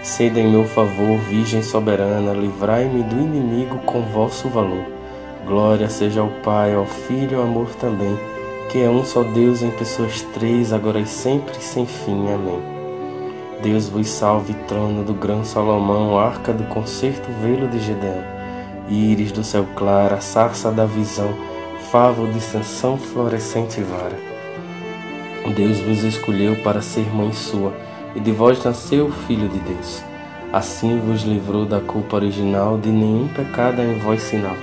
Sede 0.01 0.39
em 0.39 0.49
meu 0.49 0.65
favor, 0.65 1.17
Virgem 1.19 1.61
soberana, 1.61 2.33
livrai-me 2.33 3.03
do 3.03 3.19
inimigo 3.19 3.77
com 3.79 4.01
vosso 4.01 4.49
valor. 4.49 4.83
Glória 5.45 5.87
seja 5.87 6.21
ao 6.21 6.29
Pai, 6.43 6.73
ao 6.73 6.85
Filho 6.85 7.33
e 7.33 7.35
ao 7.35 7.43
amor 7.43 7.69
também, 7.75 8.17
que 8.69 8.81
é 8.81 8.89
um 8.89 9.03
só 9.03 9.23
Deus 9.23 9.61
em 9.61 9.69
pessoas 9.71 10.21
três, 10.33 10.73
agora 10.73 10.99
e 10.99 11.05
sempre 11.05 11.55
sem 11.61 11.85
fim. 11.85 12.31
Amém. 12.33 12.61
Deus 13.61 13.89
vos 13.89 14.07
salve, 14.07 14.53
trono 14.67 15.03
do 15.03 15.13
grão 15.13 15.43
Salomão, 15.43 16.17
arca 16.17 16.53
do 16.53 16.63
concerto, 16.65 17.29
velo 17.41 17.67
de 17.67 17.79
Gedeão, 17.79 18.23
íris 18.89 19.31
do 19.31 19.43
céu 19.43 19.67
claro, 19.75 20.19
sarça 20.21 20.71
da 20.71 20.85
visão, 20.85 21.29
favo 21.91 22.25
de 22.27 22.39
sanção, 22.39 22.97
florescente 22.97 23.81
vara. 23.81 24.17
Deus 25.55 25.79
vos 25.79 26.03
escolheu 26.03 26.55
para 26.57 26.81
ser 26.81 27.13
mãe 27.13 27.33
sua, 27.33 27.73
e 28.15 28.19
de 28.19 28.31
vós 28.31 28.63
nasceu 28.63 29.07
o 29.07 29.11
Filho 29.11 29.47
de 29.47 29.59
Deus. 29.59 30.03
Assim 30.51 30.99
vos 30.99 31.23
livrou 31.23 31.65
da 31.65 31.79
culpa 31.79 32.15
original, 32.15 32.77
de 32.77 32.89
nenhum 32.89 33.27
pecado 33.27 33.81
em 33.81 33.99
vós 33.99 34.21
sinal. 34.21 34.55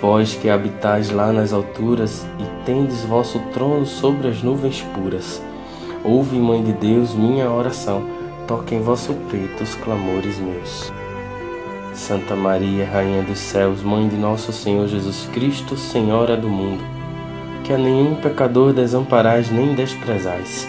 Vós 0.00 0.34
que 0.34 0.48
habitais 0.48 1.10
lá 1.10 1.32
nas 1.32 1.52
alturas 1.52 2.26
e 2.38 2.64
tendes 2.64 3.04
vosso 3.04 3.38
trono 3.52 3.86
sobre 3.86 4.28
as 4.28 4.42
nuvens 4.42 4.82
puras 4.94 5.42
Ouve, 6.04 6.36
Mãe 6.36 6.62
de 6.62 6.74
Deus, 6.74 7.14
minha 7.14 7.50
oração, 7.50 8.04
toque 8.46 8.74
em 8.74 8.82
vosso 8.82 9.14
peito 9.30 9.62
os 9.62 9.74
clamores 9.74 10.38
meus. 10.38 10.92
Santa 11.94 12.36
Maria, 12.36 12.84
Rainha 12.84 13.22
dos 13.22 13.38
céus, 13.38 13.82
Mãe 13.82 14.06
de 14.06 14.16
nosso 14.16 14.52
Senhor 14.52 14.86
Jesus 14.86 15.26
Cristo, 15.32 15.78
Senhora 15.78 16.36
do 16.36 16.46
mundo, 16.46 16.84
que 17.64 17.72
a 17.72 17.78
nenhum 17.78 18.16
pecador 18.16 18.74
desamparais 18.74 19.50
nem 19.50 19.74
desprezais. 19.74 20.68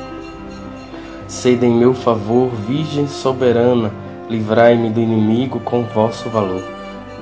Sede 1.31 1.65
em 1.65 1.73
meu 1.73 1.93
favor, 1.93 2.49
Virgem 2.49 3.07
soberana, 3.07 3.89
livrai-me 4.29 4.89
do 4.89 4.99
inimigo 4.99 5.61
com 5.61 5.81
vosso 5.81 6.29
valor. 6.29 6.61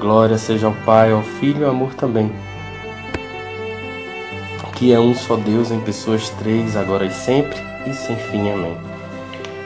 Glória 0.01 0.35
seja 0.35 0.65
ao 0.65 0.73
Pai, 0.83 1.11
ao 1.11 1.21
Filho 1.21 1.61
e 1.61 1.63
ao 1.63 1.69
amor 1.69 1.93
também. 1.93 2.31
Que 4.75 4.91
é 4.91 4.99
um 4.99 5.13
só 5.13 5.35
Deus 5.35 5.69
em 5.69 5.79
pessoas 5.81 6.27
três, 6.31 6.75
agora 6.75 7.05
e 7.05 7.11
sempre, 7.11 7.55
e 7.85 7.93
sem 7.93 8.15
fim. 8.15 8.49
Amém. 8.49 8.75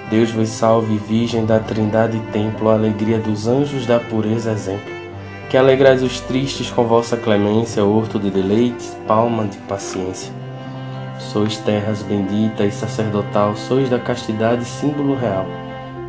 Deus 0.10 0.30
vos 0.30 0.50
salve, 0.50 0.98
Virgem 0.98 1.46
da 1.46 1.60
Trindade 1.60 2.20
Templo, 2.34 2.70
alegria 2.70 3.20
dos 3.20 3.48
anjos 3.48 3.86
da 3.86 3.98
pureza 3.98 4.52
exemplo. 4.52 4.92
Que 5.50 5.56
alegrais 5.56 6.04
os 6.04 6.20
tristes 6.20 6.70
com 6.70 6.84
vossa 6.84 7.16
clemência, 7.16 7.86
horto 7.86 8.20
de 8.20 8.30
deleites, 8.30 8.94
palma 9.08 9.46
de 9.46 9.58
paciência. 9.60 10.43
Sois 11.20 11.58
terras 11.58 12.02
bendita 12.02 12.66
e 12.66 12.72
sacerdotal, 12.72 13.56
sois 13.56 13.90
da 13.90 14.00
castidade 14.00 14.66
símbolo 14.66 15.16
real, 15.16 15.46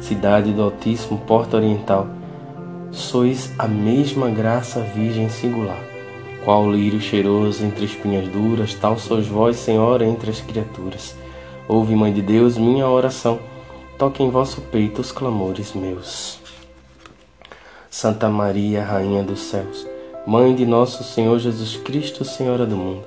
cidade 0.00 0.52
do 0.52 0.62
Altíssimo, 0.62 1.18
porta 1.20 1.56
oriental. 1.56 2.06
Sois 2.90 3.52
a 3.58 3.66
mesma 3.66 4.30
graça 4.30 4.80
virgem 4.80 5.28
singular. 5.28 5.82
Qual 6.44 6.70
lírio 6.70 7.00
cheiroso 7.00 7.64
entre 7.64 7.84
espinhas 7.86 8.28
duras, 8.28 8.74
tal 8.74 8.98
sois 8.98 9.26
vós, 9.26 9.56
Senhora, 9.56 10.04
entre 10.04 10.30
as 10.30 10.40
criaturas. 10.40 11.16
Ouve, 11.66 11.96
Mãe 11.96 12.12
de 12.12 12.20
Deus, 12.20 12.58
minha 12.58 12.86
oração 12.86 13.38
toque 13.98 14.22
em 14.22 14.30
vosso 14.30 14.60
peito 14.60 15.00
os 15.00 15.12
clamores 15.12 15.72
meus. 15.72 16.38
Santa 17.88 18.28
Maria, 18.28 18.84
Rainha 18.84 19.22
dos 19.22 19.40
céus, 19.40 19.86
Mãe 20.26 20.54
de 20.54 20.66
nosso 20.66 21.04
Senhor 21.04 21.38
Jesus 21.38 21.76
Cristo, 21.76 22.24
Senhora 22.24 22.66
do 22.66 22.76
mundo, 22.76 23.06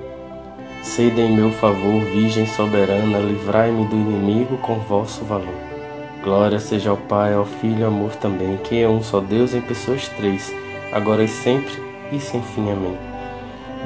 Sede 0.81 1.21
em 1.21 1.31
meu 1.31 1.51
favor, 1.51 2.01
Virgem 2.05 2.45
soberana, 2.45 3.19
livrai-me 3.19 3.85
do 3.85 3.95
inimigo 3.95 4.57
com 4.57 4.79
vosso 4.79 5.23
valor. 5.23 5.53
Glória 6.23 6.59
seja 6.59 6.89
ao 6.89 6.97
Pai, 6.97 7.33
ao 7.33 7.45
Filho 7.45 7.85
ao 7.85 7.91
amor 7.91 8.15
também, 8.15 8.57
que 8.57 8.81
é 8.81 8.87
um 8.87 9.01
só 9.01 9.19
Deus 9.19 9.53
em 9.53 9.61
pessoas 9.61 10.07
três, 10.09 10.53
agora 10.91 11.23
e 11.23 11.27
sempre 11.27 11.73
e 12.11 12.19
sem 12.19 12.41
fim. 12.41 12.71
Amém. 12.71 12.97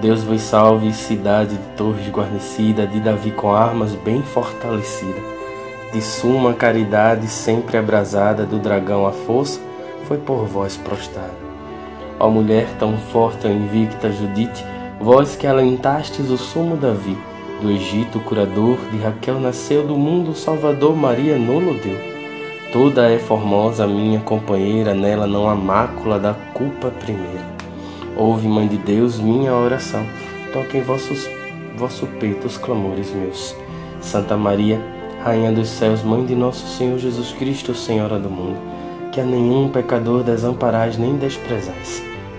Deus 0.02 0.24
vos 0.24 0.42
salve, 0.42 0.92
cidade 0.94 1.56
de 1.56 1.76
torres 1.78 2.10
guarnecida, 2.10 2.86
de 2.86 3.00
Davi 3.00 3.32
com 3.32 3.52
armas 3.52 3.96
bem 3.96 4.22
fortalecida 4.22 5.36
de 5.96 6.02
suma 6.02 6.54
caridade 6.54 7.26
sempre 7.26 7.78
abrasada 7.78 8.46
do 8.46 8.60
dragão 8.60 9.08
a 9.08 9.14
força, 9.14 9.62
foi 10.04 10.18
por 10.18 10.46
vós 10.46 10.76
prostrada. 10.76 11.32
Ó 12.20 12.30
mulher 12.30 12.68
tão 12.78 12.98
forte, 12.98 13.48
invicta 13.48 14.12
Judite, 14.12 14.62
vós 15.00 15.36
que 15.36 15.46
alentastes 15.46 16.30
o 16.30 16.38
sumo 16.38 16.78
Davi, 16.78 17.18
do 17.62 17.72
Egito 17.72 18.20
curador, 18.20 18.78
de 18.92 18.98
Raquel 18.98 19.40
nasceu 19.40 19.86
do 19.86 19.96
mundo 19.96 20.36
Salvador, 20.36 20.96
Maria 20.96 21.38
nolo 21.38 21.74
deu. 21.76 21.98
Toda 22.72 23.10
é 23.10 23.18
formosa 23.18 23.88
minha 23.88 24.20
companheira, 24.20 24.94
nela 24.94 25.26
não 25.26 25.50
há 25.50 25.56
mácula 25.56 26.20
da 26.20 26.34
culpa 26.54 26.90
primeira. 26.90 27.56
Ouve, 28.18 28.48
Mãe 28.48 28.68
de 28.68 28.78
Deus, 28.78 29.20
minha 29.20 29.54
oração, 29.54 30.06
toque 30.52 30.78
em 30.78 30.82
vossos, 30.82 31.30
vosso 31.78 32.06
peito 32.20 32.48
os 32.48 32.58
clamores 32.58 33.14
meus. 33.14 33.56
Santa 34.02 34.36
Maria, 34.36 34.82
Rainha 35.24 35.52
dos 35.52 35.70
céus, 35.70 36.04
Mãe 36.04 36.26
de 36.26 36.36
nosso 36.36 36.68
Senhor 36.68 37.00
Jesus 37.00 37.32
Cristo, 37.32 37.74
Senhora 37.74 38.20
do 38.20 38.30
mundo, 38.30 38.58
que 39.12 39.22
a 39.22 39.24
nenhum 39.24 39.70
pecador 39.70 40.24
desamparais 40.24 40.98
nem 40.98 41.16
desprezais. 41.16 42.15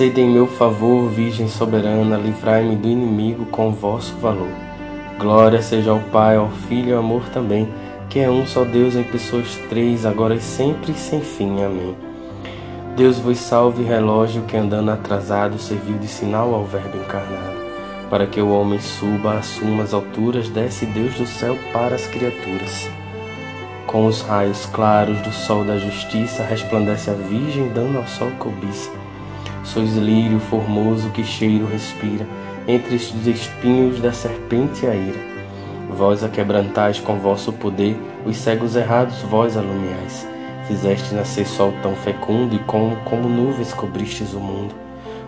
Sede 0.00 0.22
em 0.22 0.30
meu 0.30 0.46
favor, 0.46 1.10
Virgem 1.10 1.46
soberana, 1.46 2.16
livrai-me 2.16 2.74
do 2.74 2.88
inimigo 2.88 3.44
com 3.44 3.70
vosso 3.70 4.14
valor. 4.14 4.48
Glória 5.18 5.60
seja 5.60 5.90
ao 5.90 6.00
Pai, 6.00 6.36
ao 6.36 6.48
Filho 6.48 6.88
e 6.88 6.92
ao 6.94 7.00
amor 7.00 7.28
também, 7.34 7.68
que 8.08 8.18
é 8.18 8.30
um 8.30 8.46
só 8.46 8.64
Deus 8.64 8.96
em 8.96 9.02
pessoas 9.02 9.56
três, 9.68 10.06
agora 10.06 10.34
e 10.34 10.40
sempre 10.40 10.92
e 10.92 10.94
sem 10.94 11.20
fim. 11.20 11.62
Amém. 11.62 11.94
Deus 12.96 13.18
vos 13.18 13.36
salve, 13.36 13.84
relógio 13.84 14.44
que 14.44 14.56
andando 14.56 14.90
atrasado 14.90 15.58
serviu 15.58 15.98
de 15.98 16.08
sinal 16.08 16.54
ao 16.54 16.64
Verbo 16.64 16.96
encarnado. 16.96 17.60
Para 18.08 18.26
que 18.26 18.40
o 18.40 18.48
homem 18.48 18.78
suba, 18.80 19.34
assuma 19.34 19.82
as 19.82 19.92
alturas, 19.92 20.48
desce 20.48 20.86
Deus 20.86 21.12
do 21.12 21.26
céu 21.26 21.58
para 21.74 21.94
as 21.94 22.06
criaturas. 22.06 22.88
Com 23.86 24.06
os 24.06 24.22
raios 24.22 24.64
claros 24.64 25.20
do 25.20 25.30
sol 25.30 25.62
da 25.62 25.76
justiça 25.76 26.42
resplandece 26.42 27.10
a 27.10 27.12
Virgem, 27.12 27.68
dando 27.68 27.98
ao 27.98 28.06
sol 28.06 28.30
cobiça. 28.38 28.99
Sois 29.64 29.96
lírio 29.96 30.40
formoso 30.40 31.10
que 31.10 31.22
cheiro 31.22 31.66
respira, 31.66 32.26
entre 32.66 32.96
os 32.96 33.26
espinhos 33.26 34.00
da 34.00 34.12
serpente 34.12 34.86
a 34.86 34.94
ira. 34.94 35.18
Vós 35.90 36.22
a 36.22 36.28
quebrantais 36.28 37.00
com 37.00 37.18
vosso 37.18 37.52
poder, 37.52 37.96
os 38.24 38.36
cegos 38.36 38.76
errados 38.76 39.20
vós 39.22 39.56
alumiais. 39.56 40.26
Fizeste 40.66 41.14
nascer 41.14 41.46
sol 41.46 41.74
tão 41.82 41.94
fecundo 41.96 42.54
e 42.54 42.58
como, 42.60 42.96
como 43.04 43.28
nuvens 43.28 43.72
cobristes 43.72 44.32
o 44.32 44.38
mundo. 44.38 44.74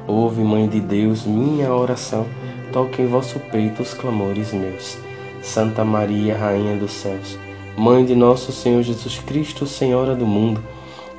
Ouve, 0.07 0.43
Mãe 0.43 0.69
de 0.69 0.81
Deus, 0.81 1.25
minha 1.25 1.73
oração, 1.73 2.27
toque 2.73 3.03
em 3.03 3.07
vosso 3.07 3.39
peito 3.51 3.83
os 3.83 3.93
clamores 3.93 4.53
meus. 4.53 4.99
Santa 5.43 5.85
Maria, 5.85 6.37
Rainha 6.37 6.77
dos 6.77 6.93
céus, 6.93 7.37
Mãe 7.77 8.05
de 8.05 8.15
nosso 8.15 8.53
Senhor 8.53 8.83
Jesus 8.83 9.19
Cristo, 9.19 9.67
Senhora 9.67 10.15
do 10.15 10.27
mundo, 10.27 10.63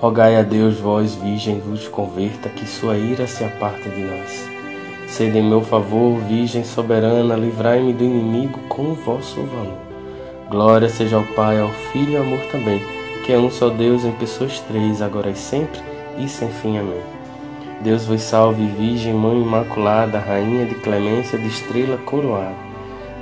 Rogai 0.00 0.34
a 0.36 0.42
Deus, 0.42 0.80
vós, 0.80 1.14
Virgem, 1.14 1.60
vos 1.60 1.86
converta, 1.86 2.48
que 2.48 2.66
sua 2.66 2.96
ira 2.96 3.26
se 3.26 3.44
aparte 3.44 3.86
de 3.90 4.00
nós. 4.00 4.48
Sede 5.06 5.36
em 5.36 5.46
meu 5.46 5.60
favor, 5.60 6.18
Virgem 6.20 6.64
soberana, 6.64 7.36
livrai-me 7.36 7.92
do 7.92 8.02
inimigo 8.02 8.58
com 8.60 8.92
o 8.92 8.94
vosso 8.94 9.42
valor. 9.42 9.76
Glória 10.48 10.88
seja 10.88 11.16
ao 11.16 11.22
Pai, 11.34 11.60
ao 11.60 11.68
Filho 11.92 12.12
e 12.12 12.16
ao 12.16 12.22
amor 12.22 12.40
também, 12.50 12.80
que 13.26 13.32
é 13.34 13.38
um 13.38 13.50
só 13.50 13.68
Deus 13.68 14.02
em 14.02 14.12
pessoas 14.12 14.58
três, 14.60 15.02
agora 15.02 15.28
e 15.28 15.36
sempre, 15.36 15.82
e 16.16 16.26
sem 16.26 16.48
fim. 16.48 16.78
Amém. 16.78 17.02
Deus 17.82 18.06
vos 18.06 18.22
salve, 18.22 18.64
Virgem, 18.68 19.12
Mãe 19.12 19.38
Imaculada, 19.38 20.18
Rainha 20.18 20.64
de 20.64 20.76
clemência, 20.76 21.38
de 21.38 21.48
estrela 21.48 21.98
coroada. 21.98 22.56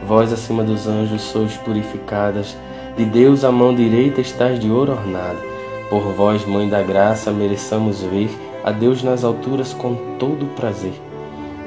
Vós 0.07 0.33
acima 0.33 0.63
dos 0.63 0.87
anjos 0.87 1.23
sois 1.23 1.57
purificadas, 1.57 2.57
de 2.97 3.05
Deus 3.05 3.43
a 3.43 3.51
mão 3.51 3.75
direita 3.75 4.21
estás 4.21 4.61
de 4.61 4.71
ouro 4.71 4.93
ornada. 4.93 5.48
Por 5.91 6.13
vós, 6.13 6.45
Mãe 6.45 6.69
da 6.69 6.83
Graça, 6.83 7.31
mereçamos 7.31 8.03
ver 8.03 8.31
a 8.63 8.71
Deus 8.71 9.03
nas 9.03 9.25
alturas 9.25 9.73
com 9.73 10.17
todo 10.19 10.45
o 10.45 10.49
prazer 10.51 11.09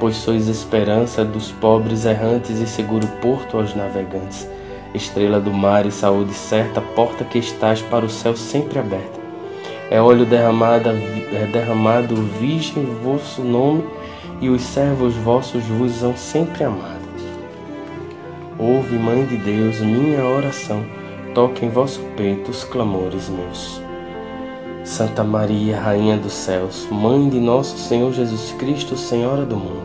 pois 0.01 0.15
sois 0.15 0.47
esperança 0.47 1.23
dos 1.23 1.51
pobres 1.51 2.05
errantes 2.05 2.57
e 2.57 2.65
seguro 2.65 3.05
porto 3.21 3.55
aos 3.55 3.75
navegantes, 3.75 4.49
estrela 4.95 5.39
do 5.39 5.53
mar 5.53 5.85
e 5.85 5.91
saúde 5.91 6.33
certa, 6.33 6.81
porta 6.81 7.23
que 7.23 7.37
estás 7.37 7.83
para 7.83 8.03
o 8.03 8.09
céu 8.09 8.35
sempre 8.35 8.79
aberta. 8.79 9.21
É 9.91 10.01
óleo 10.01 10.25
derramado, 10.25 10.89
é 10.89 11.47
derramado 11.53 12.15
virgem 12.15 12.83
vosso 13.03 13.43
nome, 13.43 13.83
e 14.41 14.49
os 14.49 14.63
servos 14.63 15.13
vossos 15.13 15.63
vos 15.65 15.91
são 15.91 16.17
sempre 16.17 16.63
amados. 16.63 17.21
Ouve, 18.57 18.97
Mãe 18.97 19.23
de 19.23 19.37
Deus, 19.37 19.79
minha 19.81 20.25
oração, 20.25 20.83
toque 21.35 21.63
em 21.63 21.69
vosso 21.69 22.01
peito 22.17 22.49
os 22.49 22.63
clamores 22.63 23.29
meus. 23.29 23.90
Santa 24.83 25.23
Maria, 25.23 25.79
Rainha 25.79 26.17
dos 26.17 26.33
céus, 26.33 26.87
Mãe 26.89 27.29
de 27.29 27.39
nosso 27.39 27.77
Senhor 27.77 28.11
Jesus 28.11 28.51
Cristo, 28.57 28.97
Senhora 28.97 29.45
do 29.45 29.55
mundo, 29.55 29.83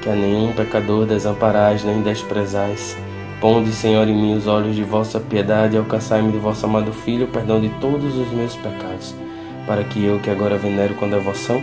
que 0.00 0.08
a 0.08 0.14
nenhum 0.14 0.52
pecador 0.52 1.04
desamparais 1.04 1.84
nem 1.84 2.00
desprezais. 2.00 2.96
Ponde, 3.38 3.70
Senhor, 3.70 4.08
em 4.08 4.14
mim 4.14 4.34
os 4.34 4.46
olhos 4.46 4.74
de 4.74 4.82
vossa 4.82 5.20
piedade 5.20 5.74
e 5.74 5.78
alcançai-me 5.78 6.32
do 6.32 6.40
vosso 6.40 6.64
amado 6.64 6.90
Filho 6.90 7.26
o 7.26 7.28
perdão 7.28 7.60
de 7.60 7.68
todos 7.80 8.16
os 8.16 8.28
meus 8.32 8.56
pecados, 8.56 9.14
para 9.66 9.84
que 9.84 10.02
eu, 10.02 10.18
que 10.18 10.30
agora 10.30 10.56
venero 10.56 10.94
com 10.94 11.08
devoção, 11.08 11.62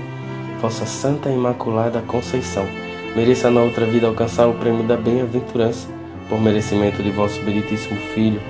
vossa 0.62 0.86
Santa 0.86 1.30
Imaculada 1.30 2.02
Conceição, 2.02 2.66
mereça 3.16 3.50
na 3.50 3.62
outra 3.62 3.88
vida 3.88 4.06
alcançar 4.06 4.48
o 4.48 4.54
prêmio 4.54 4.84
da 4.84 4.96
bem-aventurança, 4.96 5.88
por 6.30 6.40
merecimento 6.40 7.02
de 7.02 7.10
vosso 7.10 7.42
benditíssimo 7.42 8.00
Filho, 8.13 8.42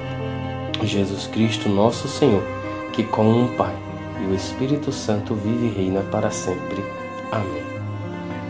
Jesus 0.83 1.27
Cristo, 1.27 1.69
nosso 1.69 2.09
Senhor, 2.09 2.43
que 2.91 3.03
com 3.03 3.43
o 3.43 3.47
Pai 3.49 3.86
e 4.21 4.31
o 4.31 4.35
Espírito 4.35 4.91
Santo 4.91 5.35
vive 5.35 5.67
e 5.67 5.69
reina 5.69 6.01
para 6.11 6.29
sempre. 6.29 6.83
Amém. 7.31 7.63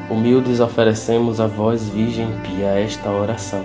Humildes 0.09 0.59
oferecemos 0.59 1.41
a 1.41 1.47
vós, 1.47 1.89
Virgem 1.89 2.29
Pia, 2.43 2.79
esta 2.79 3.09
oração, 3.09 3.63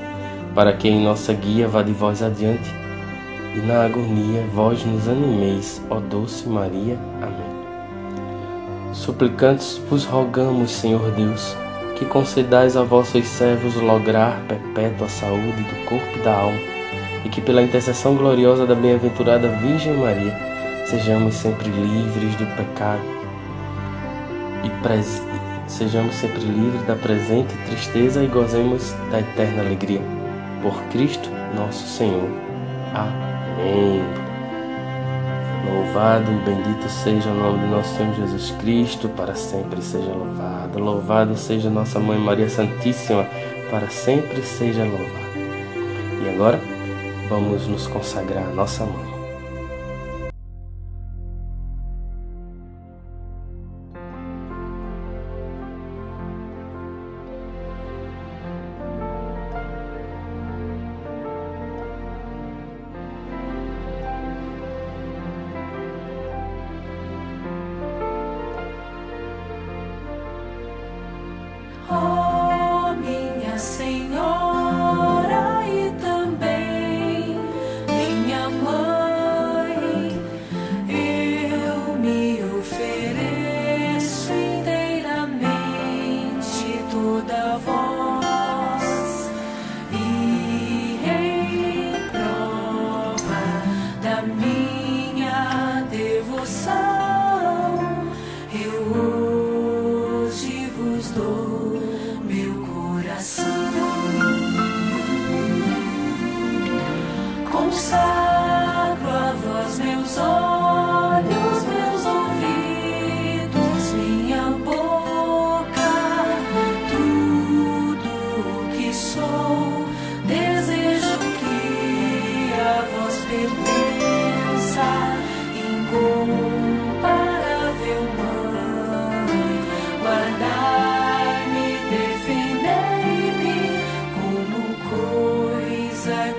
para 0.54 0.72
que 0.72 0.88
em 0.88 1.02
nossa 1.02 1.32
guia 1.32 1.68
vá 1.68 1.82
de 1.82 1.92
vós 1.92 2.22
adiante, 2.22 2.68
e 3.54 3.58
na 3.60 3.84
agonia 3.84 4.44
vós 4.52 4.84
nos 4.84 5.08
animeis, 5.08 5.80
ó 5.88 6.00
doce 6.00 6.48
Maria. 6.48 6.98
Amém. 7.20 7.52
Suplicantes 8.92 9.80
vos 9.88 10.04
rogamos, 10.04 10.70
Senhor 10.72 11.12
Deus, 11.12 11.56
que 11.96 12.04
concedais 12.04 12.76
a 12.76 12.82
vossos 12.82 13.24
servos 13.26 13.76
lograr 13.76 14.42
perpétua 14.48 15.08
saúde 15.08 15.62
do 15.62 15.84
corpo 15.86 16.18
e 16.18 16.22
da 16.22 16.34
alma, 16.34 16.58
e 17.24 17.28
que 17.28 17.40
pela 17.40 17.62
intercessão 17.62 18.16
gloriosa 18.16 18.66
da 18.66 18.74
bem-aventurada 18.74 19.48
Virgem 19.48 19.96
Maria, 19.96 20.51
sejamos 20.92 21.34
sempre 21.36 21.70
livres 21.70 22.36
do 22.36 22.44
pecado 22.54 23.00
e 24.62 24.68
pres 24.82 25.22
sejamos 25.66 26.14
sempre 26.14 26.40
livres 26.40 26.82
da 26.86 26.94
presente 26.94 27.54
tristeza 27.66 28.22
e 28.22 28.26
gozemos 28.26 28.94
da 29.10 29.20
eterna 29.20 29.62
alegria. 29.62 30.02
Por 30.60 30.74
Cristo 30.90 31.30
nosso 31.56 31.86
Senhor. 31.86 32.28
Amém. 32.94 34.02
Louvado 35.64 36.30
e 36.30 36.36
bendito 36.44 36.86
seja 36.90 37.30
o 37.30 37.34
nome 37.34 37.60
do 37.60 37.68
nosso 37.68 37.96
Senhor 37.96 38.14
Jesus 38.14 38.50
Cristo, 38.60 39.08
para 39.08 39.34
sempre 39.34 39.80
seja 39.80 40.12
louvado. 40.12 40.78
Louvado 40.78 41.36
seja 41.38 41.70
nossa 41.70 41.98
Mãe 41.98 42.18
Maria 42.18 42.50
Santíssima, 42.50 43.24
para 43.70 43.88
sempre 43.88 44.42
seja 44.42 44.84
louvada. 44.84 45.38
E 46.22 46.34
agora, 46.34 46.60
vamos 47.30 47.66
nos 47.66 47.86
consagrar 47.86 48.44
a 48.44 48.54
nossa 48.54 48.84
Mãe. 48.84 49.11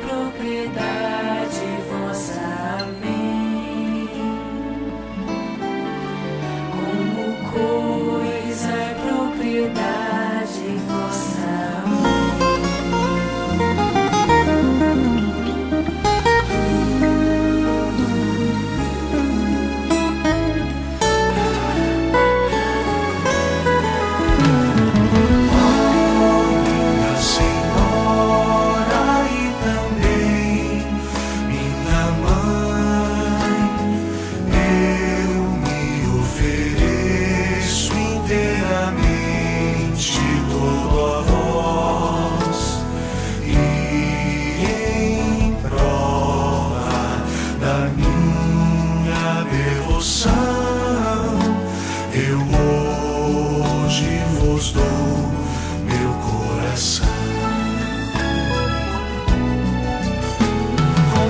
проклятая. 0.02 1.12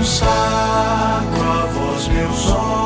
consagro 0.03 1.49
a 1.49 1.65
vós 1.67 2.09
meus 2.09 2.51
olhos. 2.51 2.82